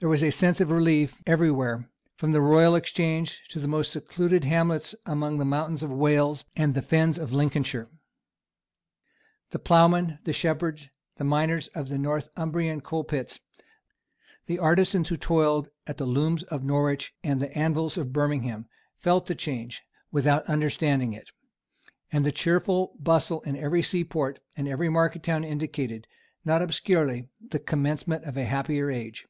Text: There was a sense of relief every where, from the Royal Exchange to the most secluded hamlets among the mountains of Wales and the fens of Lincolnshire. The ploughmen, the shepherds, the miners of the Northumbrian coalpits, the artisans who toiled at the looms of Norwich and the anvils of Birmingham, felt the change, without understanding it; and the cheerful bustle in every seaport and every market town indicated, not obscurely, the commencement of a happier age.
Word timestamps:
There 0.00 0.08
was 0.08 0.22
a 0.22 0.30
sense 0.30 0.60
of 0.60 0.70
relief 0.70 1.16
every 1.26 1.50
where, 1.50 1.90
from 2.14 2.30
the 2.30 2.40
Royal 2.40 2.76
Exchange 2.76 3.42
to 3.48 3.58
the 3.58 3.66
most 3.66 3.90
secluded 3.90 4.44
hamlets 4.44 4.94
among 5.04 5.38
the 5.38 5.44
mountains 5.44 5.82
of 5.82 5.90
Wales 5.90 6.44
and 6.54 6.72
the 6.76 6.82
fens 6.82 7.18
of 7.18 7.32
Lincolnshire. 7.32 7.90
The 9.50 9.58
ploughmen, 9.58 10.20
the 10.22 10.32
shepherds, 10.32 10.88
the 11.16 11.24
miners 11.24 11.66
of 11.74 11.88
the 11.88 11.98
Northumbrian 11.98 12.80
coalpits, 12.80 13.40
the 14.46 14.60
artisans 14.60 15.08
who 15.08 15.16
toiled 15.16 15.68
at 15.84 15.96
the 15.96 16.06
looms 16.06 16.44
of 16.44 16.62
Norwich 16.62 17.12
and 17.24 17.42
the 17.42 17.50
anvils 17.58 17.98
of 17.98 18.12
Birmingham, 18.12 18.66
felt 18.94 19.26
the 19.26 19.34
change, 19.34 19.82
without 20.12 20.46
understanding 20.46 21.12
it; 21.12 21.30
and 22.12 22.24
the 22.24 22.30
cheerful 22.30 22.94
bustle 23.00 23.40
in 23.40 23.56
every 23.56 23.82
seaport 23.82 24.38
and 24.56 24.68
every 24.68 24.88
market 24.88 25.24
town 25.24 25.42
indicated, 25.42 26.06
not 26.44 26.62
obscurely, 26.62 27.26
the 27.40 27.58
commencement 27.58 28.22
of 28.26 28.36
a 28.36 28.44
happier 28.44 28.92
age. 28.92 29.26